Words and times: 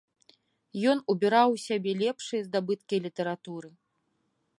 Ён 0.93 0.97
убіраў 1.13 1.49
у 1.57 1.59
сябе 1.67 1.91
лепшыя 2.01 2.41
здабыткі 2.47 2.95
літаратуры. 3.07 3.69